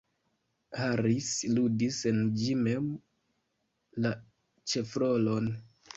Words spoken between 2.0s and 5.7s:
en ĝi mem la ĉefrolon.